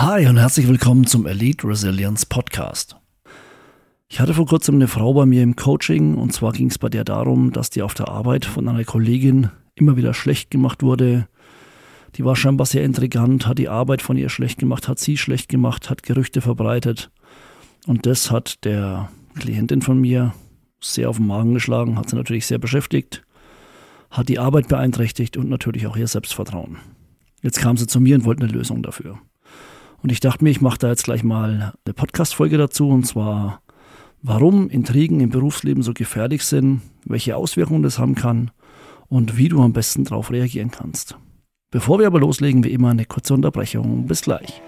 [0.00, 2.94] Hi und herzlich willkommen zum Elite Resilience Podcast.
[4.08, 6.88] Ich hatte vor kurzem eine Frau bei mir im Coaching und zwar ging es bei
[6.88, 11.26] der darum, dass die auf der Arbeit von einer Kollegin immer wieder schlecht gemacht wurde.
[12.14, 15.48] Die war scheinbar sehr intrigant, hat die Arbeit von ihr schlecht gemacht, hat sie schlecht
[15.48, 17.10] gemacht, hat Gerüchte verbreitet.
[17.88, 19.08] Und das hat der
[19.40, 20.32] Klientin von mir
[20.80, 23.24] sehr auf den Magen geschlagen, hat sie natürlich sehr beschäftigt,
[24.12, 26.76] hat die Arbeit beeinträchtigt und natürlich auch ihr Selbstvertrauen.
[27.42, 29.18] Jetzt kam sie zu mir und wollte eine Lösung dafür.
[30.02, 33.60] Und ich dachte mir, ich mache da jetzt gleich mal eine Podcast-Folge dazu und zwar,
[34.22, 38.50] warum Intrigen im Berufsleben so gefährlich sind, welche Auswirkungen das haben kann
[39.08, 41.16] und wie du am besten darauf reagieren kannst.
[41.70, 44.06] Bevor wir aber loslegen, wie immer eine kurze Unterbrechung.
[44.06, 44.62] Bis gleich.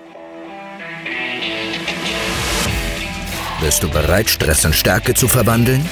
[3.60, 5.84] Bist du bereit, Stress in Stärke zu verwandeln?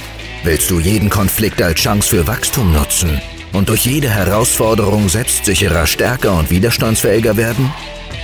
[0.42, 3.20] Willst du jeden Konflikt als Chance für Wachstum nutzen
[3.52, 7.70] und durch jede Herausforderung selbstsicherer, stärker und widerstandsfähiger werden?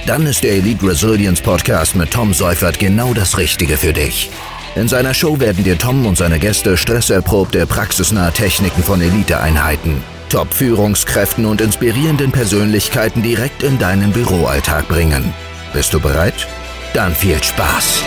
[0.07, 4.31] Dann ist der Elite Resilience Podcast mit Tom Seufert genau das Richtige für dich.
[4.77, 11.47] In seiner Show werden dir Tom und seine Gäste stresserprobte, praxisnahe Techniken von Eliteeinheiten, Top-Führungskräften
[11.47, 15.33] und inspirierenden Persönlichkeiten direkt in deinen Büroalltag bringen.
[15.73, 16.47] Bist du bereit?
[16.93, 18.03] Dann viel Spaß!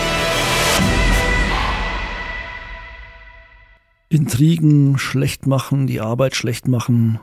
[4.08, 7.18] Intrigen schlecht machen, die Arbeit schlecht machen,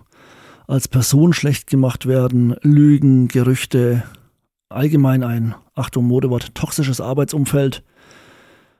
[0.67, 4.03] als Person schlecht gemacht werden, Lügen, Gerüchte,
[4.75, 7.83] allgemein ein, Achtung, Modewort, toxisches Arbeitsumfeld.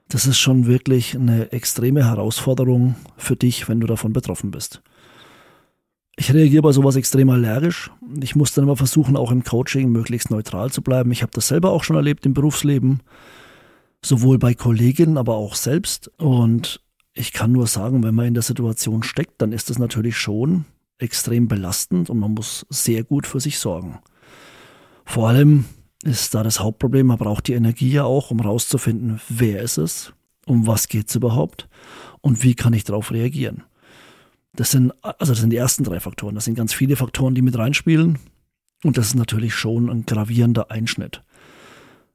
[0.08, 4.82] Das ist schon wirklich eine extreme Herausforderung für dich, wenn du davon betroffen bist.
[6.18, 7.92] Ich reagiere bei sowas extrem allergisch.
[8.22, 11.12] Ich muss dann immer versuchen, auch im Coaching möglichst neutral zu bleiben.
[11.12, 13.02] Ich habe das selber auch schon erlebt im Berufsleben,
[14.02, 16.10] sowohl bei Kolleginnen, aber auch selbst.
[16.18, 16.82] Und
[17.14, 20.66] ich kann nur sagen, wenn man in der Situation steckt, dann ist das natürlich schon
[20.98, 24.00] extrem belastend und man muss sehr gut für sich sorgen.
[25.04, 25.66] Vor allem
[26.06, 30.14] ist da das Hauptproblem, man braucht die Energie ja auch, um rauszufinden, wer ist es,
[30.46, 31.68] um was geht es überhaupt
[32.22, 33.64] und wie kann ich darauf reagieren.
[34.54, 36.36] Das sind, also das sind die ersten drei Faktoren.
[36.36, 38.20] Das sind ganz viele Faktoren, die mit reinspielen.
[38.84, 41.24] Und das ist natürlich schon ein gravierender Einschnitt.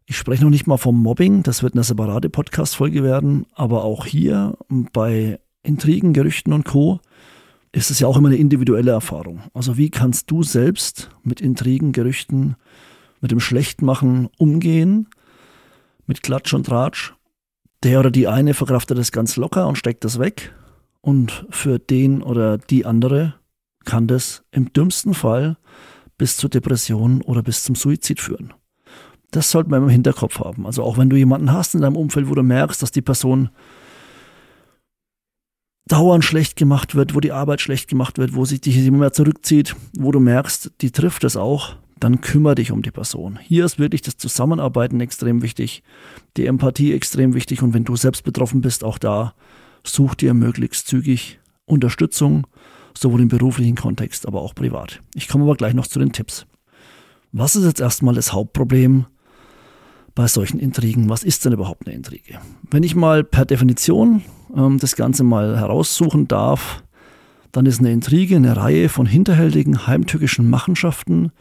[0.07, 4.07] Ich spreche noch nicht mal vom Mobbing, das wird eine separate Podcast-Folge werden, aber auch
[4.07, 4.57] hier
[4.93, 7.01] bei Intrigen, Gerüchten und Co.
[7.73, 9.43] ist es ja auch immer eine individuelle Erfahrung.
[9.53, 12.57] Also wie kannst du selbst mit Intrigen, Gerüchten,
[13.21, 15.09] mit dem Schlechtmachen umgehen,
[16.07, 17.15] mit Klatsch und Tratsch.
[17.83, 20.55] Der oder die eine verkraftet das ganz locker und steckt das weg.
[21.01, 23.35] Und für den oder die andere
[23.85, 25.57] kann das im dümmsten Fall
[26.19, 28.53] bis zur Depression oder bis zum Suizid führen.
[29.31, 30.67] Das sollte man im Hinterkopf haben.
[30.67, 33.49] Also auch wenn du jemanden hast in deinem Umfeld, wo du merkst, dass die Person
[35.87, 39.13] dauernd schlecht gemacht wird, wo die Arbeit schlecht gemacht wird, wo sich dich immer mehr
[39.13, 43.39] zurückzieht, wo du merkst, die trifft es auch, dann kümmere dich um die Person.
[43.41, 45.83] Hier ist wirklich das Zusammenarbeiten extrem wichtig,
[46.37, 49.35] die Empathie extrem wichtig und wenn du selbst betroffen bist, auch da
[49.85, 52.47] such dir möglichst zügig Unterstützung,
[52.97, 55.01] sowohl im beruflichen Kontext, aber auch privat.
[55.15, 56.47] Ich komme aber gleich noch zu den Tipps.
[57.33, 59.07] Was ist jetzt erstmal das Hauptproblem
[60.15, 61.09] bei solchen Intrigen?
[61.09, 62.41] Was ist denn überhaupt eine Intrige?
[62.71, 64.23] Wenn ich mal per Definition
[64.57, 66.83] ähm, das Ganze mal heraussuchen darf,
[67.53, 71.33] dann ist eine Intrige eine Reihe von hinterhältigen, heimtückischen Machenschaften,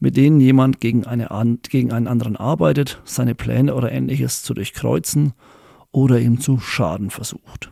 [0.00, 1.28] mit denen jemand gegen, eine,
[1.68, 5.32] gegen einen anderen arbeitet, seine Pläne oder ähnliches zu durchkreuzen
[5.90, 7.70] oder ihm zu schaden versucht.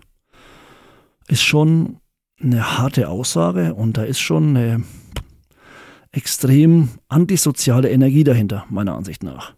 [1.28, 1.98] Ist schon
[2.40, 4.82] eine harte Aussage und da ist schon eine
[6.12, 9.54] extrem antisoziale Energie dahinter, meiner Ansicht nach.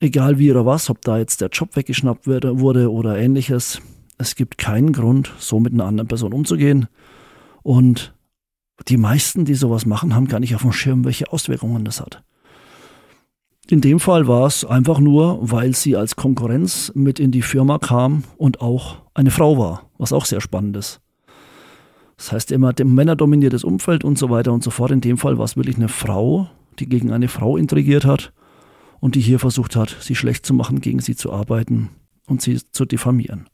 [0.00, 3.80] Egal wie oder was, ob da jetzt der Job weggeschnappt wurde oder ähnliches,
[4.18, 6.88] es gibt keinen Grund, so mit einer anderen Person umzugehen.
[7.62, 8.13] Und
[8.88, 12.22] die meisten, die sowas machen, haben gar nicht auf dem Schirm, welche Auswirkungen das hat.
[13.68, 17.78] In dem Fall war es einfach nur, weil sie als Konkurrenz mit in die Firma
[17.78, 21.00] kam und auch eine Frau war, was auch sehr spannend ist.
[22.16, 24.90] Das heißt immer, dem männerdominiertes Umfeld und so weiter und so fort.
[24.90, 26.48] In dem Fall war es wirklich eine Frau,
[26.78, 28.32] die gegen eine Frau intrigiert hat
[29.00, 31.88] und die hier versucht hat, sie schlecht zu machen, gegen sie zu arbeiten
[32.26, 33.48] und sie zu diffamieren.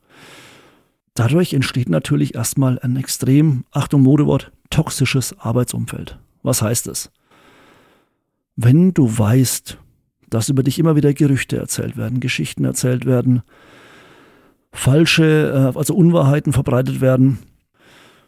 [1.15, 6.19] Dadurch entsteht natürlich erstmal ein extrem, Achtung Modewort, toxisches Arbeitsumfeld.
[6.43, 7.11] Was heißt es?
[8.57, 9.79] Wenn du weißt,
[10.29, 13.43] dass über dich immer wieder Gerüchte erzählt werden, Geschichten erzählt werden,
[14.73, 17.39] falsche, äh, also Unwahrheiten verbreitet werden,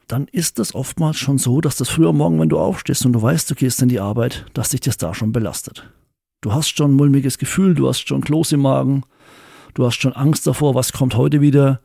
[0.09, 3.23] dann ist es oftmals schon so, dass das früher Morgen, wenn du aufstehst und du
[3.23, 5.91] weißt, du gehst in die Arbeit, dass dich das da schon belastet.
[6.41, 9.05] Du hast schon ein mulmiges Gefühl, du hast schon Kloß im Magen,
[9.75, 11.81] du hast schon Angst davor, was kommt heute wieder,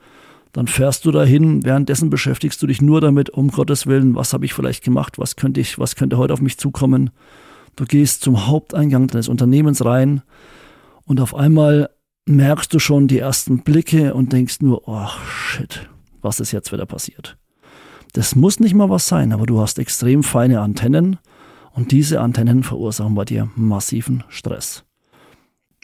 [0.58, 4.44] dann fährst du dahin, währenddessen beschäftigst du dich nur damit, um Gottes Willen, was habe
[4.44, 7.12] ich vielleicht gemacht, was könnte ich, was könnte heute auf mich zukommen.
[7.76, 10.24] Du gehst zum Haupteingang deines Unternehmens rein
[11.06, 11.92] Und auf einmal
[12.26, 15.88] merkst du schon die ersten Blicke und denkst nur, oh shit,
[16.24, 17.38] was ist jetzt wieder passiert?
[18.14, 21.20] Das muss nicht mal was sein, aber du hast extrem feine Antennen
[21.70, 24.87] und diese Antennen verursachen bei dir massiven Stress.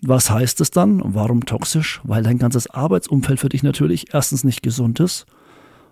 [0.06, 1.02] Was heißt es dann?
[1.06, 2.02] Warum toxisch?
[2.04, 5.26] Weil dein ganzes Arbeitsumfeld für dich natürlich erstens nicht gesund ist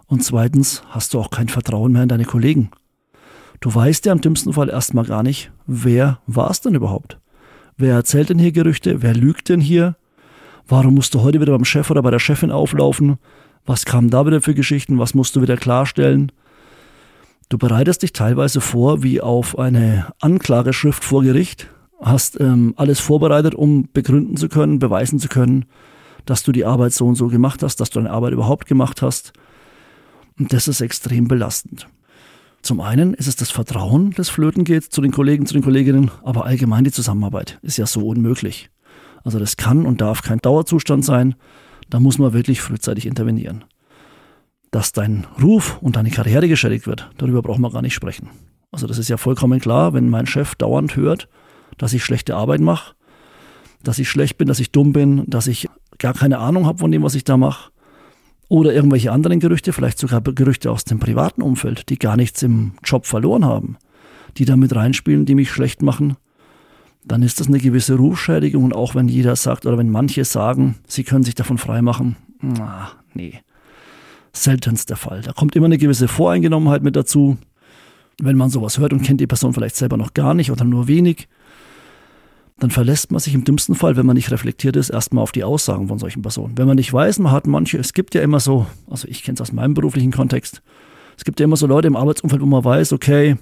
[0.07, 2.71] und zweitens hast du auch kein Vertrauen mehr in deine Kollegen.
[3.61, 7.19] Du weißt ja im dümmsten Fall erstmal gar nicht, wer war es denn überhaupt?
[7.77, 9.01] Wer erzählt denn hier Gerüchte?
[9.01, 9.95] Wer lügt denn hier?
[10.67, 13.17] Warum musst du heute wieder beim Chef oder bei der Chefin auflaufen?
[13.65, 14.99] Was kamen da wieder für Geschichten?
[14.99, 16.33] Was musst du wieder klarstellen?
[17.47, 21.69] Du bereitest dich teilweise vor wie auf eine Anklageschrift vor Gericht,
[22.01, 25.65] hast ähm, alles vorbereitet, um begründen zu können, beweisen zu können,
[26.25, 29.01] dass du die Arbeit so und so gemacht hast, dass du deine Arbeit überhaupt gemacht
[29.01, 29.33] hast.
[30.37, 31.87] Und das ist extrem belastend.
[32.61, 36.11] Zum einen ist es das Vertrauen, das flöten geht zu den Kollegen, zu den Kolleginnen,
[36.23, 38.69] aber allgemein die Zusammenarbeit ist ja so unmöglich.
[39.23, 41.35] Also das kann und darf kein Dauerzustand sein.
[41.89, 43.63] Da muss man wirklich frühzeitig intervenieren.
[44.69, 48.29] Dass dein Ruf und deine Karriere geschädigt wird, darüber brauchen wir gar nicht sprechen.
[48.71, 51.27] Also das ist ja vollkommen klar, wenn mein Chef dauernd hört,
[51.77, 52.93] dass ich schlechte Arbeit mache,
[53.83, 56.91] dass ich schlecht bin, dass ich dumm bin, dass ich gar keine Ahnung habe von
[56.91, 57.71] dem, was ich da mache,
[58.51, 62.73] oder irgendwelche anderen Gerüchte, vielleicht sogar Gerüchte aus dem privaten Umfeld, die gar nichts im
[62.83, 63.77] Job verloren haben,
[64.37, 66.17] die da mit reinspielen, die mich schlecht machen,
[67.05, 68.65] dann ist das eine gewisse Rufschädigung.
[68.65, 72.91] Und auch wenn jeder sagt oder wenn manche sagen, sie können sich davon freimachen, na,
[73.13, 73.39] nee,
[74.33, 75.21] seltenst der Fall.
[75.21, 77.37] Da kommt immer eine gewisse Voreingenommenheit mit dazu.
[78.19, 80.87] Wenn man sowas hört und kennt die Person vielleicht selber noch gar nicht oder nur
[80.87, 81.27] wenig,
[82.61, 85.43] dann verlässt man sich im dümmsten Fall, wenn man nicht reflektiert ist, erstmal auf die
[85.43, 86.59] Aussagen von solchen Personen.
[86.59, 89.33] Wenn man nicht weiß, man hat manche, es gibt ja immer so, also ich kenne
[89.33, 90.61] es aus meinem beruflichen Kontext,
[91.17, 93.37] es gibt ja immer so Leute im Arbeitsumfeld, wo man weiß, okay,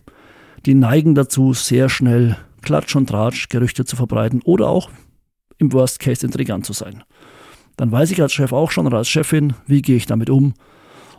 [0.65, 4.89] die neigen dazu, sehr schnell Klatsch und Tratsch Gerüchte zu verbreiten oder auch
[5.57, 7.03] im Worst Case intrigant zu sein.
[7.75, 10.53] Dann weiß ich als Chef auch schon oder als Chefin, wie gehe ich damit um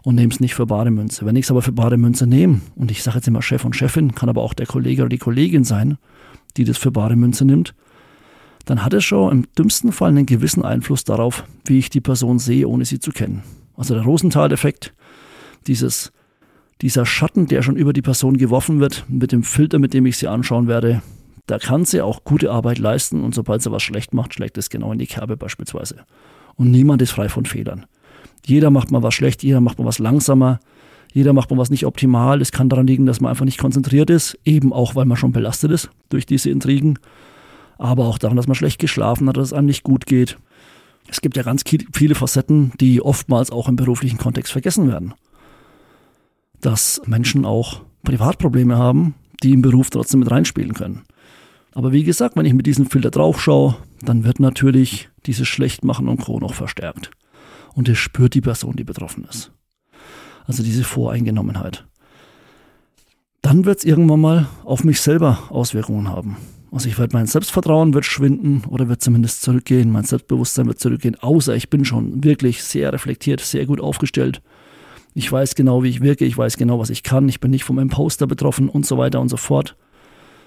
[0.04, 1.26] und nehme es nicht für bare Münze.
[1.26, 3.76] Wenn ich es aber für bare Münze nehme, und ich sage jetzt immer Chef und
[3.76, 5.98] Chefin, kann aber auch der Kollege oder die Kollegin sein,
[6.56, 7.74] die das für bare Münze nimmt,
[8.64, 12.38] dann hat es schon im dümmsten Fall einen gewissen Einfluss darauf, wie ich die Person
[12.38, 13.42] sehe, ohne sie zu kennen.
[13.76, 14.92] Also der Rosenthal-Effekt,
[15.66, 16.12] dieses,
[16.82, 20.18] dieser Schatten, der schon über die Person geworfen wird, mit dem Filter, mit dem ich
[20.18, 21.02] sie anschauen werde,
[21.46, 24.70] da kann sie auch gute Arbeit leisten und sobald sie was schlecht macht, schlägt es
[24.70, 26.04] genau in die Kerbe beispielsweise.
[26.54, 27.86] Und niemand ist frei von Fehlern.
[28.46, 30.60] Jeder macht mal was schlecht, jeder macht mal was langsamer,
[31.12, 32.40] jeder macht mal was nicht optimal.
[32.40, 35.32] Es kann daran liegen, dass man einfach nicht konzentriert ist, eben auch weil man schon
[35.32, 36.98] belastet ist durch diese Intrigen
[37.80, 40.36] aber auch daran, dass man schlecht geschlafen hat, dass es einem nicht gut geht.
[41.08, 45.14] Es gibt ja ganz viele Facetten, die oftmals auch im beruflichen Kontext vergessen werden.
[46.60, 51.02] Dass Menschen auch Privatprobleme haben, die im Beruf trotzdem mit reinspielen können.
[51.72, 56.08] Aber wie gesagt, wenn ich mit diesem Filter drauf schaue, dann wird natürlich dieses Schlechtmachen
[56.08, 56.38] und Co.
[56.38, 57.10] noch verstärkt.
[57.74, 59.52] Und es spürt die Person, die betroffen ist.
[60.46, 61.86] Also diese Voreingenommenheit.
[63.40, 66.36] Dann wird es irgendwann mal auf mich selber Auswirkungen haben.
[66.72, 71.16] Also ich werde mein Selbstvertrauen wird schwinden oder wird zumindest zurückgehen, mein Selbstbewusstsein wird zurückgehen,
[71.16, 74.40] außer ich bin schon wirklich sehr reflektiert, sehr gut aufgestellt.
[75.14, 77.64] Ich weiß genau, wie ich wirke, ich weiß genau, was ich kann, ich bin nicht
[77.64, 79.76] vom Imposter betroffen und so weiter und so fort.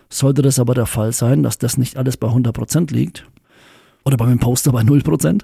[0.09, 3.25] Sollte das aber der Fall sein, dass das nicht alles bei 100% liegt
[4.05, 5.41] oder beim Imposter bei 0%,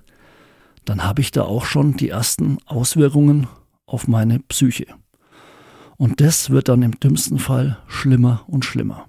[0.85, 3.47] dann habe ich da auch schon die ersten Auswirkungen
[3.85, 4.87] auf meine Psyche.
[5.97, 9.08] Und das wird dann im dümmsten Fall schlimmer und schlimmer.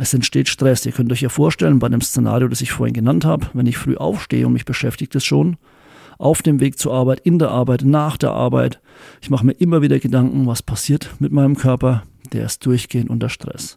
[0.00, 0.86] Es entsteht Stress.
[0.86, 3.76] Ihr könnt euch ja vorstellen, bei dem Szenario, das ich vorhin genannt habe, wenn ich
[3.76, 5.56] früh aufstehe und mich beschäftigt es schon,
[6.18, 8.80] auf dem Weg zur Arbeit, in der Arbeit, nach der Arbeit.
[9.20, 12.04] Ich mache mir immer wieder Gedanken, was passiert mit meinem Körper.
[12.32, 13.76] Der ist durchgehend unter Stress.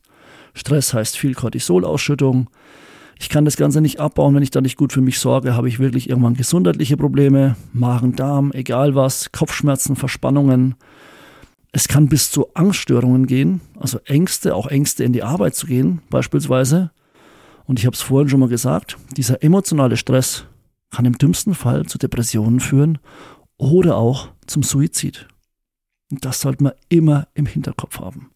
[0.54, 2.52] Stress heißt viel Cortisolausschüttung.
[3.20, 5.70] Ich kann das Ganze nicht abbauen, wenn ich da nicht gut für mich sorge, habe
[5.70, 10.76] ich wirklich irgendwann gesundheitliche Probleme, Magen, Darm, egal was, Kopfschmerzen, Verspannungen,
[11.72, 16.02] es kann bis zu Angststörungen gehen, also Ängste, auch Ängste in die Arbeit zu gehen
[16.10, 16.92] beispielsweise.
[17.66, 20.46] Und ich habe es vorhin schon mal gesagt, dieser emotionale Stress
[20.90, 22.98] kann im dümmsten Fall zu Depressionen führen
[23.58, 25.28] oder auch zum Suizid.
[26.12, 28.32] Und das sollte man immer im Hinterkopf haben.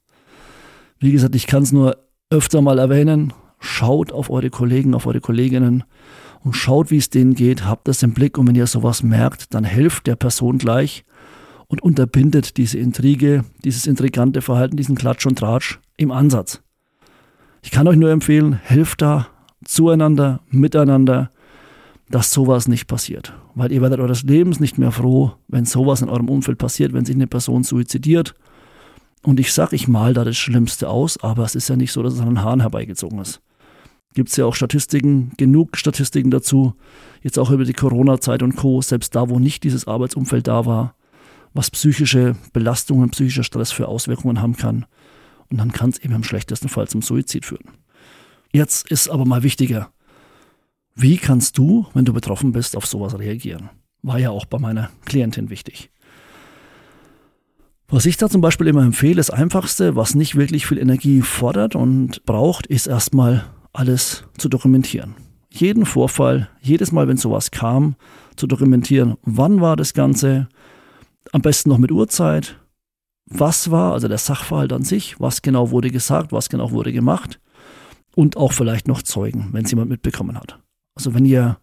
[0.99, 1.97] Wie gesagt, ich kann es nur
[2.29, 3.33] öfter mal erwähnen.
[3.59, 5.83] Schaut auf eure Kollegen, auf eure Kolleginnen
[6.41, 7.65] und schaut, wie es denen geht.
[7.65, 11.03] Habt das im Blick und wenn ihr sowas merkt, dann helft der Person gleich
[11.67, 16.62] und unterbindet diese Intrige, dieses intrigante Verhalten, diesen Klatsch und Tratsch im Ansatz.
[17.62, 19.27] Ich kann euch nur empfehlen, helft da
[19.63, 21.31] zueinander, miteinander,
[22.10, 23.34] dass sowas nicht passiert.
[23.55, 27.05] Weil ihr werdet eures Lebens nicht mehr froh, wenn sowas in eurem Umfeld passiert, wenn
[27.05, 28.36] sich eine Person suizidiert.
[29.24, 32.03] Und ich sage, ich mal da das Schlimmste aus, aber es ist ja nicht so,
[32.03, 33.41] dass es an den Haaren herbeigezogen ist.
[34.13, 36.75] Gibt es ja auch Statistiken, genug Statistiken dazu,
[37.22, 40.95] jetzt auch über die Corona-Zeit und Co., selbst da, wo nicht dieses Arbeitsumfeld da war,
[41.55, 44.85] was psychische Belastungen, psychischer Stress für Auswirkungen haben kann.
[45.50, 47.71] Und dann kann es eben im schlechtesten Fall zum Suizid führen.
[48.51, 49.89] Jetzt ist aber mal wichtiger,
[50.95, 53.69] wie kannst du, wenn du betroffen bist, auf sowas reagieren?
[54.01, 55.89] War ja auch bei meiner Klientin wichtig.
[57.88, 61.75] Was ich da zum Beispiel immer empfehle, das Einfachste, was nicht wirklich viel Energie fordert
[61.75, 65.15] und braucht, ist erstmal alles zu dokumentieren.
[65.51, 67.95] Jeden Vorfall, jedes Mal, wenn sowas kam,
[68.35, 70.50] zu dokumentieren, wann war das Ganze,
[71.32, 72.60] am besten noch mit Uhrzeit,
[73.25, 77.39] was war, also der Sachverhalt an sich, was genau wurde gesagt, was genau wurde gemacht
[78.15, 80.60] und auch vielleicht noch Zeugen, wenn es jemand mitbekommen hat.
[80.96, 81.58] Also wenn ihr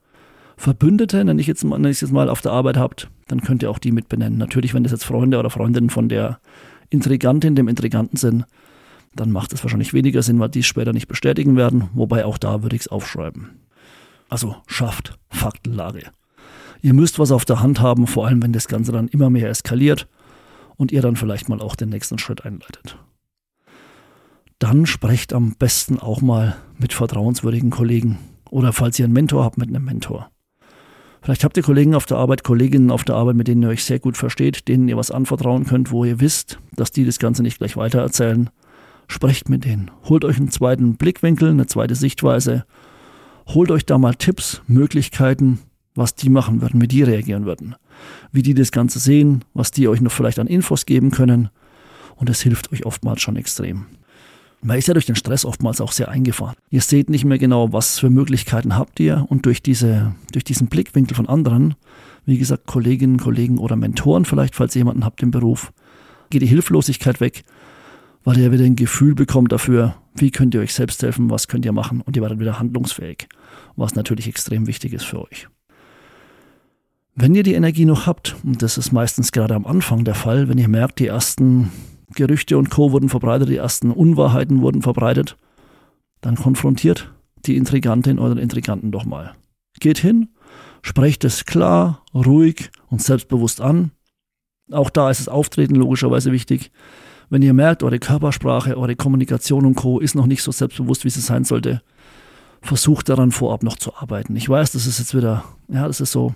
[0.56, 3.78] Verbündete, nenne ich jetzt mal, jetzt mal auf der Arbeit habt, dann könnt ihr auch
[3.78, 4.38] die mitbenennen.
[4.38, 6.40] Natürlich, wenn das jetzt Freunde oder Freundinnen von der
[6.90, 8.44] Intrigantin, dem Intriganten sind,
[9.14, 11.88] dann macht es wahrscheinlich weniger Sinn, weil die es später nicht bestätigen werden.
[11.94, 13.50] Wobei auch da würde ich es aufschreiben.
[14.28, 16.10] Also schafft Faktenlage.
[16.82, 19.48] Ihr müsst was auf der Hand haben, vor allem wenn das Ganze dann immer mehr
[19.48, 20.08] eskaliert
[20.76, 22.98] und ihr dann vielleicht mal auch den nächsten Schritt einleitet.
[24.58, 28.18] Dann sprecht am besten auch mal mit vertrauenswürdigen Kollegen
[28.50, 30.30] oder falls ihr einen Mentor habt, mit einem Mentor.
[31.22, 33.84] Vielleicht habt ihr Kollegen auf der Arbeit, Kolleginnen auf der Arbeit, mit denen ihr euch
[33.84, 37.44] sehr gut versteht, denen ihr was anvertrauen könnt, wo ihr wisst, dass die das Ganze
[37.44, 38.50] nicht gleich weitererzählen.
[39.06, 39.92] Sprecht mit denen.
[40.08, 42.64] Holt euch einen zweiten Blickwinkel, eine zweite Sichtweise.
[43.46, 45.60] Holt euch da mal Tipps, Möglichkeiten,
[45.94, 47.74] was die machen würden, wie die reagieren würden.
[48.32, 51.50] Wie die das Ganze sehen, was die euch noch vielleicht an Infos geben können.
[52.16, 53.86] Und es hilft euch oftmals schon extrem.
[54.64, 56.54] Man ist ja durch den Stress oftmals auch sehr eingefahren.
[56.70, 60.68] Ihr seht nicht mehr genau, was für Möglichkeiten habt ihr und durch, diese, durch diesen
[60.68, 61.74] Blickwinkel von anderen,
[62.26, 65.72] wie gesagt, Kolleginnen, Kollegen oder Mentoren vielleicht, falls ihr jemanden habt im Beruf,
[66.30, 67.42] geht die Hilflosigkeit weg,
[68.22, 71.64] weil ihr wieder ein Gefühl bekommt dafür, wie könnt ihr euch selbst helfen, was könnt
[71.64, 73.26] ihr machen und ihr werdet wieder handlungsfähig,
[73.74, 75.48] was natürlich extrem wichtig ist für euch.
[77.14, 80.48] Wenn ihr die Energie noch habt, und das ist meistens gerade am Anfang der Fall,
[80.48, 81.70] wenn ihr merkt, die ersten
[82.14, 82.90] Gerüchte und Co.
[82.90, 85.36] wurden verbreitet, die ersten Unwahrheiten wurden verbreitet,
[86.22, 87.12] dann konfrontiert
[87.44, 89.34] die Intrigantin oder den Intriganten doch mal.
[89.78, 90.28] Geht hin,
[90.80, 93.90] sprecht es klar, ruhig und selbstbewusst an.
[94.70, 96.70] Auch da ist das Auftreten logischerweise wichtig.
[97.28, 99.98] Wenn ihr merkt, eure Körpersprache, eure Kommunikation und Co.
[99.98, 101.82] ist noch nicht so selbstbewusst, wie sie sein sollte,
[102.62, 104.34] versucht daran vorab noch zu arbeiten.
[104.36, 106.34] Ich weiß, das ist jetzt wieder, ja, das ist so,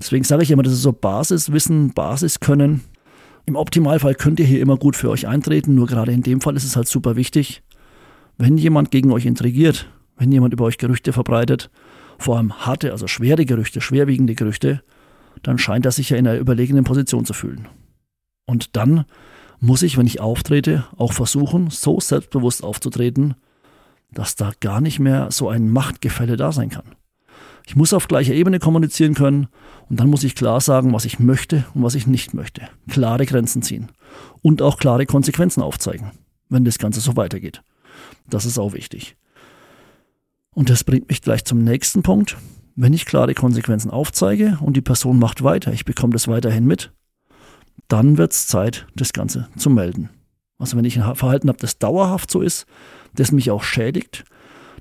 [0.00, 2.82] deswegen sage ich immer, das ist so Basiswissen, Basiskönnen.
[3.46, 6.56] Im Optimalfall könnt ihr hier immer gut für euch eintreten, nur gerade in dem Fall
[6.56, 7.62] ist es halt super wichtig,
[8.38, 11.70] wenn jemand gegen euch intrigiert, wenn jemand über euch Gerüchte verbreitet,
[12.18, 14.82] vor allem harte, also schwere Gerüchte, schwerwiegende Gerüchte,
[15.42, 17.68] dann scheint er sich ja in einer überlegenen Position zu fühlen.
[18.46, 19.04] Und dann
[19.60, 23.34] muss ich, wenn ich auftrete, auch versuchen, so selbstbewusst aufzutreten,
[24.12, 26.96] dass da gar nicht mehr so ein Machtgefälle da sein kann.
[27.70, 29.46] Ich muss auf gleicher Ebene kommunizieren können
[29.88, 32.62] und dann muss ich klar sagen, was ich möchte und was ich nicht möchte.
[32.88, 33.92] Klare Grenzen ziehen
[34.42, 36.10] und auch klare Konsequenzen aufzeigen,
[36.48, 37.62] wenn das Ganze so weitergeht.
[38.28, 39.16] Das ist auch wichtig.
[40.52, 42.36] Und das bringt mich gleich zum nächsten Punkt.
[42.74, 46.90] Wenn ich klare Konsequenzen aufzeige und die Person macht weiter, ich bekomme das weiterhin mit,
[47.86, 50.10] dann wird es Zeit, das Ganze zu melden.
[50.58, 52.66] Also wenn ich ein Verhalten habe, das dauerhaft so ist,
[53.14, 54.24] das mich auch schädigt,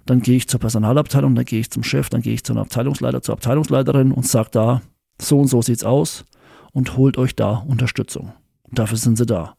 [0.06, 3.22] dann gehe ich zur Personalabteilung, dann gehe ich zum Chef, dann gehe ich zum Abteilungsleiter,
[3.22, 4.82] zur Abteilungsleiterin und sage da,
[5.22, 6.26] so und so sieht's aus
[6.72, 8.34] und holt euch da Unterstützung.
[8.72, 9.56] Dafür sind sie da.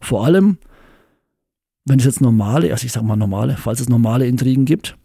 [0.00, 0.58] Vor allem,
[1.84, 4.96] wenn es jetzt normale, also ich sage mal normale, falls es normale Intrigen gibt,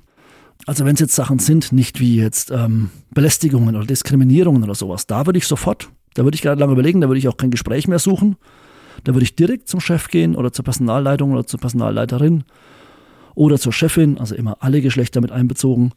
[0.67, 5.07] also wenn es jetzt Sachen sind, nicht wie jetzt ähm, Belästigungen oder Diskriminierungen oder sowas,
[5.07, 7.51] da würde ich sofort, da würde ich gerade lange überlegen, da würde ich auch kein
[7.51, 8.35] Gespräch mehr suchen.
[9.03, 12.43] Da würde ich direkt zum Chef gehen oder zur Personalleitung oder zur Personalleiterin
[13.35, 15.91] oder zur Chefin, also immer alle Geschlechter mit einbezogen.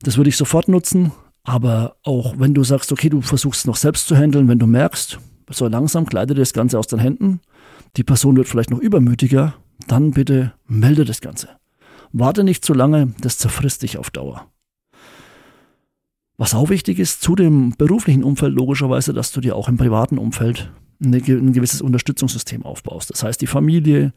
[0.00, 1.12] Das würde ich sofort nutzen,
[1.44, 4.66] aber auch wenn du sagst, okay, du versuchst es noch selbst zu handeln, wenn du
[4.66, 5.18] merkst,
[5.50, 7.40] so langsam gleitet das Ganze aus den Händen,
[7.96, 9.54] die Person wird vielleicht noch übermütiger,
[9.86, 11.48] dann bitte melde das Ganze.
[12.12, 14.46] Warte nicht zu lange, das zerfrisst dich auf Dauer.
[16.36, 20.18] Was auch wichtig ist, zu dem beruflichen Umfeld logischerweise, dass du dir auch im privaten
[20.18, 23.10] Umfeld ein gewisses Unterstützungssystem aufbaust.
[23.10, 24.12] Das heißt, die Familie,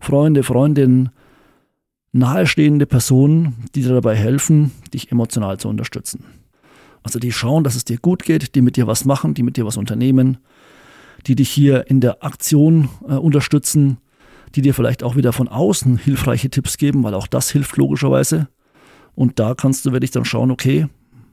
[0.00, 1.10] Freunde, Freundinnen,
[2.12, 6.24] nahestehende Personen, die dir dabei helfen, dich emotional zu unterstützen.
[7.02, 9.56] Also die schauen, dass es dir gut geht, die mit dir was machen, die mit
[9.56, 10.38] dir was unternehmen,
[11.26, 13.98] die dich hier in der Aktion äh, unterstützen,
[14.54, 18.48] die dir vielleicht auch wieder von außen hilfreiche Tipps geben, weil auch das hilft logischerweise.
[19.14, 20.88] Und da kannst du wirklich dann schauen, okay,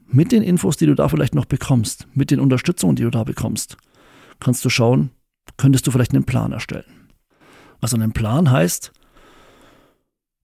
[0.06, 3.24] mit den Infos, die du da vielleicht noch bekommst, mit den Unterstützungen, die du da
[3.24, 3.76] bekommst,
[4.40, 5.10] kannst du schauen,
[5.56, 6.84] könntest du vielleicht einen Plan erstellen.
[7.80, 8.92] Also ein Plan heißt,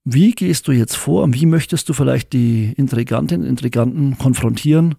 [0.09, 1.33] wie gehst du jetzt vor?
[1.33, 4.95] Wie möchtest du vielleicht die Intrigantin, Intriganten konfrontieren?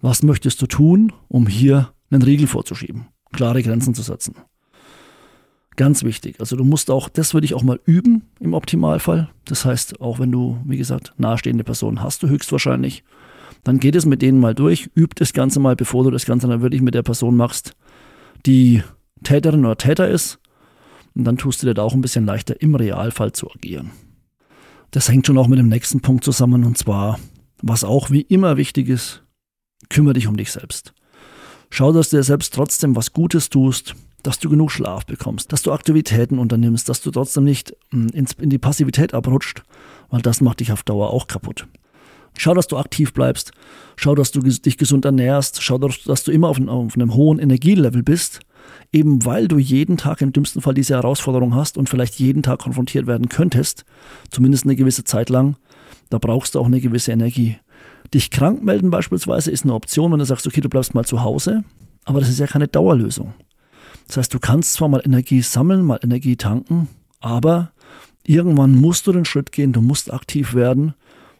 [0.00, 3.06] Was möchtest du tun, um hier einen Riegel vorzuschieben?
[3.32, 4.34] Klare Grenzen zu setzen.
[5.76, 6.40] Ganz wichtig.
[6.40, 9.30] Also du musst auch, das würde ich auch mal üben im Optimalfall.
[9.44, 13.04] Das heißt, auch wenn du, wie gesagt, nahestehende Personen hast du höchstwahrscheinlich,
[13.62, 16.48] dann geht es mit denen mal durch, üb das Ganze mal, bevor du das Ganze
[16.48, 17.76] dann wirklich mit der Person machst,
[18.44, 18.82] die
[19.22, 20.40] Täterin oder Täter ist.
[21.14, 23.92] Und dann tust du dir da auch ein bisschen leichter, im Realfall zu agieren.
[24.90, 27.18] Das hängt schon auch mit dem nächsten Punkt zusammen, und zwar,
[27.62, 29.22] was auch wie immer wichtig ist,
[29.90, 30.94] kümmere dich um dich selbst.
[31.70, 35.62] Schau, dass du dir selbst trotzdem was Gutes tust, dass du genug Schlaf bekommst, dass
[35.62, 39.62] du Aktivitäten unternimmst, dass du trotzdem nicht hm, in die Passivität abrutscht,
[40.10, 41.66] weil das macht dich auf Dauer auch kaputt.
[42.36, 43.52] Schau, dass du aktiv bleibst,
[43.96, 48.40] schau, dass du dich gesund ernährst, schau, dass du immer auf einem hohen Energielevel bist,
[48.92, 52.60] eben weil du jeden Tag im dümmsten Fall diese Herausforderung hast und vielleicht jeden Tag
[52.60, 53.84] konfrontiert werden könntest,
[54.30, 55.56] zumindest eine gewisse Zeit lang,
[56.10, 57.56] da brauchst du auch eine gewisse Energie.
[58.14, 61.22] Dich krank melden beispielsweise ist eine Option, wenn du sagst, okay, du bleibst mal zu
[61.22, 61.64] Hause,
[62.04, 63.34] aber das ist ja keine Dauerlösung.
[64.06, 66.88] Das heißt, du kannst zwar mal Energie sammeln, mal Energie tanken,
[67.20, 67.72] aber
[68.24, 70.94] irgendwann musst du den Schritt gehen, du musst aktiv werden,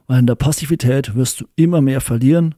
[0.07, 2.55] weil in der Passivität wirst du immer mehr verlieren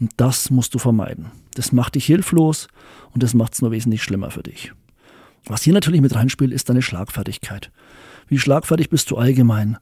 [0.00, 1.26] und das musst du vermeiden.
[1.54, 2.68] Das macht dich hilflos
[3.12, 4.72] und das macht es nur wesentlich schlimmer für dich.
[5.44, 7.70] Was hier natürlich mit reinspielt, ist deine Schlagfertigkeit.
[8.28, 9.78] Wie schlagfertig bist du allgemein?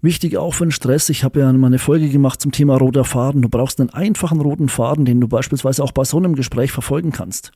[0.00, 1.08] Wichtig auch für den Stress.
[1.08, 3.40] Ich habe ja mal eine Folge gemacht zum Thema roter Faden.
[3.40, 7.10] Du brauchst einen einfachen roten Faden, den du beispielsweise auch bei so einem Gespräch verfolgen
[7.10, 7.52] kannst.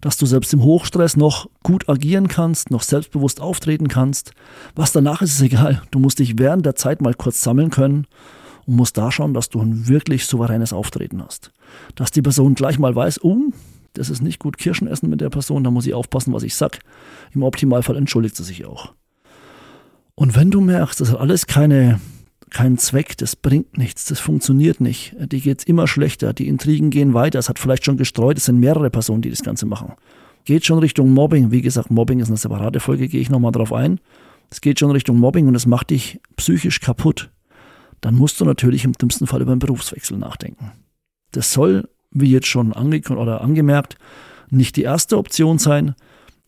[0.00, 4.32] Dass du selbst im Hochstress noch gut agieren kannst, noch selbstbewusst auftreten kannst.
[4.74, 5.82] Was danach ist, ist egal.
[5.90, 8.06] Du musst dich während der Zeit mal kurz sammeln können
[8.70, 11.50] und musst da schauen, dass du ein wirklich souveränes Auftreten hast.
[11.96, 13.50] Dass die Person gleich mal weiß, oh,
[13.94, 16.54] das ist nicht gut Kirschen essen mit der Person, da muss ich aufpassen, was ich
[16.54, 16.78] sag.
[17.34, 18.94] Im Optimalfall entschuldigt sie sich auch.
[20.14, 22.00] Und wenn du merkst, das hat alles keine,
[22.50, 27.12] keinen Zweck, das bringt nichts, das funktioniert nicht, die geht immer schlechter, die Intrigen gehen
[27.12, 29.94] weiter, es hat vielleicht schon gestreut, es sind mehrere Personen, die das Ganze machen.
[30.44, 31.50] Geht schon Richtung Mobbing.
[31.50, 33.98] Wie gesagt, Mobbing ist eine separate Folge, gehe ich nochmal drauf ein.
[34.48, 37.30] Es geht schon Richtung Mobbing und es macht dich psychisch kaputt.
[38.00, 40.72] Dann musst du natürlich im dümmsten Fall über einen Berufswechsel nachdenken.
[41.32, 43.96] Das soll, wie jetzt schon ange oder angemerkt,
[44.48, 45.94] nicht die erste Option sein,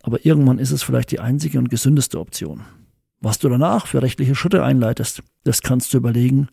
[0.02, 2.62] aber irgendwann ist es vielleicht die einzige und gesündeste Option.
[3.20, 6.48] Was du danach für rechtliche Schritte einleitest, das kannst du überlegen.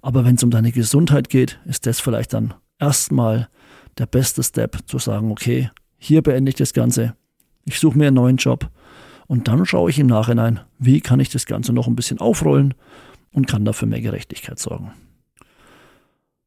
[0.00, 3.48] Aber wenn es um deine Gesundheit geht, ist das vielleicht dann erstmal
[3.98, 7.14] der beste Step, zu sagen, okay, hier beende ich das Ganze,
[7.64, 8.70] ich suche mir einen neuen Job
[9.26, 12.74] und dann schaue ich im Nachhinein, wie kann ich das Ganze noch ein bisschen aufrollen
[13.32, 14.92] und kann dafür mehr Gerechtigkeit sorgen.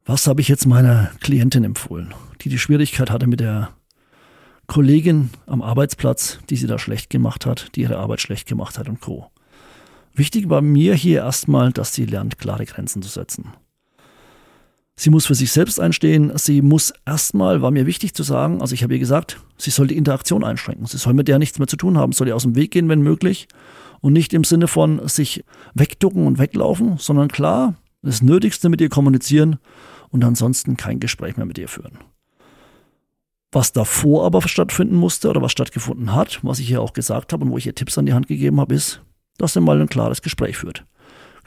[0.06, 3.70] Was habe ich jetzt meiner Klientin empfohlen, die die Schwierigkeit hatte mit der
[4.68, 8.90] Kollegin am Arbeitsplatz, die sie da schlecht gemacht hat, die ihre Arbeit schlecht gemacht hat
[8.90, 9.30] und Co.
[10.14, 13.54] Wichtig war mir hier erstmal, dass sie lernt, klare Grenzen zu setzen.
[14.96, 16.32] Sie muss für sich selbst einstehen.
[16.36, 19.88] Sie muss erstmal, war mir wichtig zu sagen, also ich habe ihr gesagt, sie soll
[19.88, 20.86] die Interaktion einschränken.
[20.86, 22.90] Sie soll mit der nichts mehr zu tun haben, soll ihr aus dem Weg gehen,
[22.90, 23.48] wenn möglich.
[24.02, 25.44] Und nicht im Sinne von sich
[25.76, 29.60] wegducken und weglaufen, sondern klar, das Nötigste mit ihr kommunizieren
[30.10, 32.00] und ansonsten kein Gespräch mehr mit ihr führen.
[33.52, 37.46] Was davor aber stattfinden musste oder was stattgefunden hat, was ich ihr auch gesagt habe
[37.46, 39.02] und wo ich ihr Tipps an die Hand gegeben habe, ist,
[39.38, 40.86] dass er mal ein klares Gespräch führt.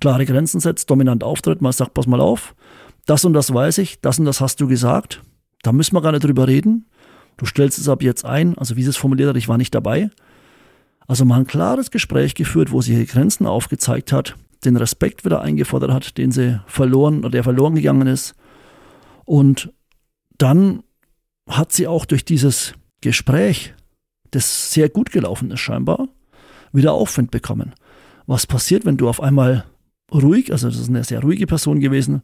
[0.01, 2.55] Klare Grenzen setzt, dominant auftritt, mal sagt, pass mal auf,
[3.07, 5.23] das und das weiß ich, das und das hast du gesagt,
[5.63, 6.87] da müssen wir gar nicht drüber reden.
[7.37, 9.75] Du stellst es ab jetzt ein, also wie sie es formuliert hat, ich war nicht
[9.75, 10.11] dabei.
[11.07, 15.43] Also mal ein klares Gespräch geführt, wo sie ihre Grenzen aufgezeigt hat, den Respekt wieder
[15.43, 18.35] eingefordert hat, den sie verloren oder der verloren gegangen ist.
[19.25, 19.73] Und
[20.39, 20.83] dann
[21.49, 23.75] hat sie auch durch dieses Gespräch,
[24.31, 26.09] das sehr gut gelaufen ist scheinbar,
[26.73, 27.75] wieder Aufwind bekommen
[28.27, 29.65] was passiert, wenn du auf einmal
[30.13, 32.23] ruhig, also das ist eine sehr ruhige Person gewesen,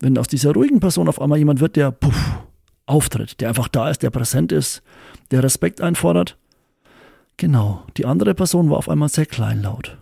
[0.00, 2.38] wenn aus dieser ruhigen Person auf einmal jemand wird, der puff,
[2.86, 4.82] auftritt, der einfach da ist, der präsent ist,
[5.30, 6.36] der Respekt einfordert.
[7.38, 9.96] Genau, die andere Person war auf einmal sehr kleinlaut.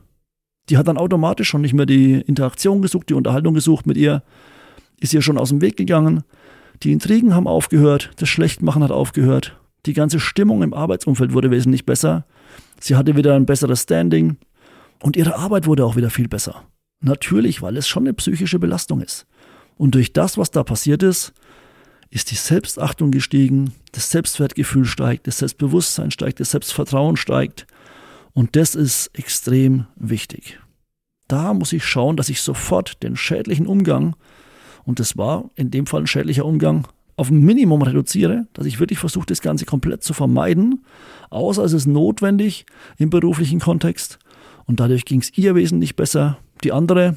[0.69, 4.25] Die hat dann automatisch schon nicht mehr die Interaktion gesucht, die Unterhaltung gesucht mit ihr,
[4.99, 6.25] ist ihr schon aus dem Weg gegangen.
[6.83, 11.87] Die Intrigen haben aufgehört, das Schlechtmachen hat aufgehört, die ganze Stimmung im Arbeitsumfeld wurde wesentlich
[11.87, 12.27] besser.
[12.81, 14.39] Sie hatte wieder ein besseres Standing,
[15.03, 16.65] und ihre Arbeit wurde auch wieder viel besser.
[17.01, 19.27] Natürlich, weil es schon eine psychische Belastung ist.
[19.77, 21.33] Und durch das, was da passiert ist,
[22.11, 27.67] ist die Selbstachtung gestiegen, das Selbstwertgefühl steigt, das Selbstbewusstsein steigt, das Selbstvertrauen steigt.
[28.33, 30.61] Und das ist extrem wichtig.
[31.29, 34.15] Da muss ich schauen, dass ich sofort den schädlichen Umgang,
[34.85, 38.79] und das war in dem Fall ein schädlicher Umgang, auf ein Minimum reduziere, dass ich
[38.79, 40.85] wirklich versuche, das Ganze komplett zu vermeiden,
[41.31, 42.67] außer es ist notwendig
[42.99, 44.19] im beruflichen Kontext
[44.67, 46.39] und dadurch ging es ihr wesentlich besser.
[46.63, 47.17] Die andere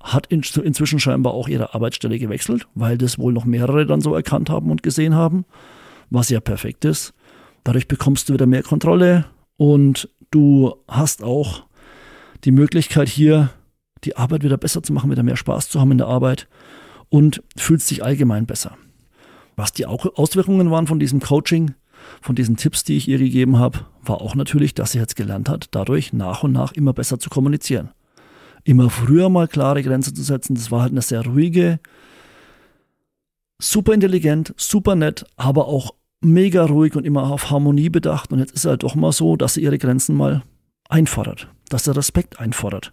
[0.00, 4.48] hat inzwischen scheinbar auch ihre Arbeitsstelle gewechselt, weil das wohl noch mehrere dann so erkannt
[4.48, 5.44] haben und gesehen haben,
[6.10, 7.12] was ja perfekt ist.
[7.64, 11.64] Dadurch bekommst du wieder mehr Kontrolle und du hast auch
[12.44, 13.50] die Möglichkeit hier
[14.04, 16.48] die Arbeit wieder besser zu machen, wieder mehr Spaß zu haben in der Arbeit
[17.08, 18.76] und fühlst dich allgemein besser.
[19.56, 21.74] Was die Auswirkungen waren von diesem Coaching,
[22.20, 25.48] von diesen Tipps, die ich ihr gegeben habe, war auch natürlich, dass sie jetzt gelernt
[25.48, 27.90] hat, dadurch nach und nach immer besser zu kommunizieren.
[28.64, 30.54] Immer früher mal klare Grenzen zu setzen.
[30.54, 31.80] Das war halt eine sehr ruhige,
[33.60, 38.32] super intelligent, super nett, aber auch mega ruhig und immer auf Harmonie bedacht.
[38.32, 40.42] Und jetzt ist es halt doch mal so, dass sie ihre Grenzen mal
[40.88, 42.92] einfordert, dass sie Respekt einfordert.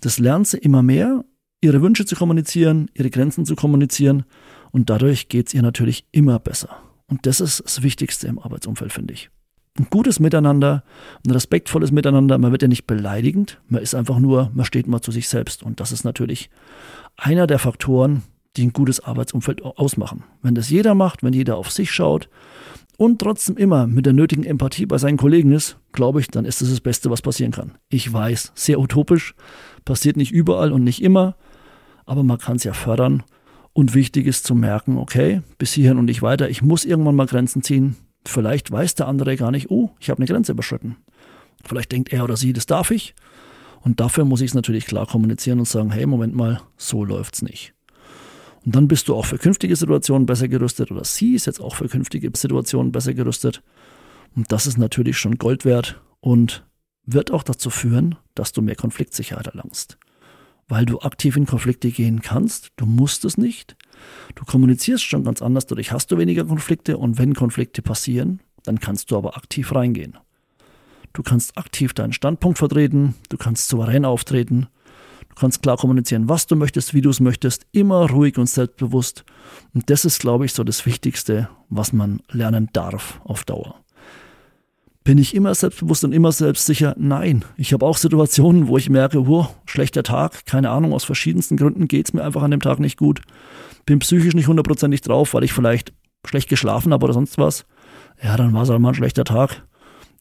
[0.00, 1.24] Das lernt sie immer mehr,
[1.60, 4.24] ihre Wünsche zu kommunizieren, ihre Grenzen zu kommunizieren
[4.70, 6.76] und dadurch geht es ihr natürlich immer besser.
[7.06, 9.30] Und das ist das Wichtigste im Arbeitsumfeld, finde ich.
[9.76, 10.84] Ein gutes Miteinander,
[11.26, 15.00] ein respektvolles Miteinander, man wird ja nicht beleidigend, man ist einfach nur, man steht mal
[15.00, 15.64] zu sich selbst.
[15.64, 16.48] Und das ist natürlich
[17.16, 18.22] einer der Faktoren,
[18.56, 20.22] die ein gutes Arbeitsumfeld ausmachen.
[20.42, 22.28] Wenn das jeder macht, wenn jeder auf sich schaut
[22.98, 26.60] und trotzdem immer mit der nötigen Empathie bei seinen Kollegen ist, glaube ich, dann ist
[26.60, 27.72] das das Beste, was passieren kann.
[27.88, 29.34] Ich weiß, sehr utopisch,
[29.84, 31.34] passiert nicht überall und nicht immer,
[32.06, 33.24] aber man kann es ja fördern.
[33.72, 37.26] Und wichtig ist zu merken, okay, bis hierhin und nicht weiter, ich muss irgendwann mal
[37.26, 37.96] Grenzen ziehen.
[38.26, 40.96] Vielleicht weiß der andere gar nicht, oh, ich habe eine Grenze überschritten.
[41.64, 43.14] Vielleicht denkt er oder sie, das darf ich.
[43.80, 47.42] Und dafür muss ich es natürlich klar kommunizieren und sagen, hey, Moment mal, so läuft's
[47.42, 47.74] nicht.
[48.64, 51.74] Und dann bist du auch für künftige Situationen besser gerüstet oder sie ist jetzt auch
[51.74, 53.62] für künftige Situationen besser gerüstet.
[54.34, 56.66] Und das ist natürlich schon Gold wert und
[57.04, 59.98] wird auch dazu führen, dass du mehr Konfliktsicherheit erlangst.
[60.68, 63.76] Weil du aktiv in Konflikte gehen kannst, du musst es nicht.
[64.34, 68.80] Du kommunizierst schon ganz anders, dadurch hast du weniger Konflikte und wenn Konflikte passieren, dann
[68.80, 70.16] kannst du aber aktiv reingehen.
[71.12, 74.68] Du kannst aktiv deinen Standpunkt vertreten, du kannst souverän auftreten
[75.34, 79.24] Du kannst klar kommunizieren, was du möchtest, wie du es möchtest, immer ruhig und selbstbewusst.
[79.74, 83.83] Und das ist, glaube ich, so das Wichtigste, was man lernen darf auf Dauer.
[85.04, 86.94] Bin ich immer selbstbewusst und immer selbstsicher?
[86.98, 87.44] Nein.
[87.58, 91.88] Ich habe auch Situationen, wo ich merke, oh, schlechter Tag, keine Ahnung, aus verschiedensten Gründen
[91.88, 93.20] geht es mir einfach an dem Tag nicht gut.
[93.84, 95.92] Bin psychisch nicht hundertprozentig drauf, weil ich vielleicht
[96.24, 97.66] schlecht geschlafen habe oder sonst was.
[98.22, 99.62] Ja, dann war es halt mal ein schlechter Tag.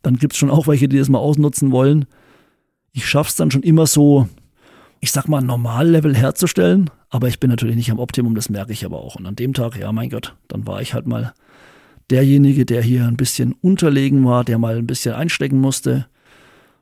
[0.02, 2.06] Dann gibt es schon auch welche, die das mal ausnutzen wollen.
[2.92, 4.28] Ich schaffe es dann schon immer so,
[5.00, 6.90] ich sag mal, Normallevel herzustellen.
[7.10, 9.16] Aber ich bin natürlich nicht am Optimum, das merke ich aber auch.
[9.16, 11.34] Und an dem Tag, ja, mein Gott, dann war ich halt mal
[12.10, 16.08] derjenige, der hier ein bisschen unterlegen war, der mal ein bisschen einstecken musste,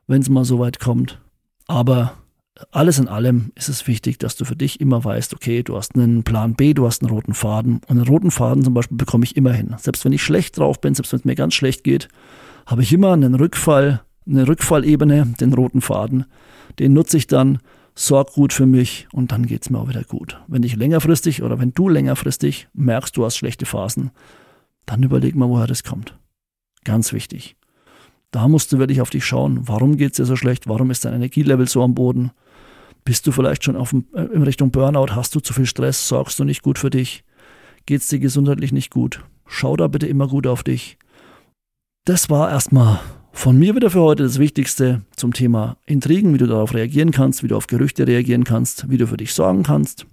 [0.06, 1.20] wenn es mal so weit kommt.
[1.66, 2.14] Aber
[2.70, 5.94] alles in allem ist es wichtig, dass du für dich immer weißt, okay, du hast
[5.94, 7.80] einen Plan B, du hast einen roten Faden.
[7.88, 9.74] Und einen roten Faden zum Beispiel bekomme ich immer hin.
[9.78, 12.08] Selbst wenn ich schlecht drauf bin, selbst wenn es mir ganz schlecht geht,
[12.66, 16.26] habe ich immer einen Rückfall, eine Rückfallebene, den roten Faden.
[16.78, 17.58] Den nutze ich dann,
[17.94, 20.40] sorg gut für mich und dann geht es mir auch wieder gut.
[20.46, 24.10] Wenn ich längerfristig oder wenn du längerfristig merkst, du hast schlechte Phasen,
[24.86, 26.18] dann überleg mal, woher das kommt.
[26.84, 27.56] Ganz wichtig.
[28.30, 31.04] Da musst du wirklich auf dich schauen, warum geht es dir so schlecht, warum ist
[31.04, 32.30] dein Energielevel so am Boden,
[33.04, 36.38] bist du vielleicht schon auf, äh, in Richtung Burnout, hast du zu viel Stress, sorgst
[36.38, 37.24] du nicht gut für dich,
[37.84, 40.98] geht es dir gesundheitlich nicht gut, schau da bitte immer gut auf dich.
[42.04, 43.00] Das war erstmal
[43.32, 47.42] von mir wieder für heute das Wichtigste zum Thema Intrigen, wie du darauf reagieren kannst,
[47.42, 50.06] wie du auf Gerüchte reagieren kannst, wie du für dich sorgen kannst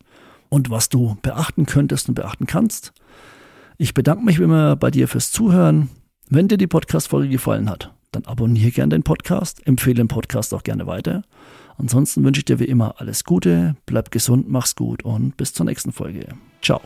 [0.50, 2.94] und was du beachten könntest und beachten kannst.
[3.82, 5.88] Ich bedanke mich wie immer bei dir fürs Zuhören.
[6.28, 10.64] Wenn dir die Podcast-Folge gefallen hat, dann abonniere gerne den Podcast, empfehle den Podcast auch
[10.64, 11.24] gerne weiter.
[11.78, 15.66] Ansonsten wünsche ich dir wie immer alles Gute, bleib gesund, mach's gut und bis zur
[15.66, 16.28] nächsten Folge.
[16.62, 16.82] Ciao.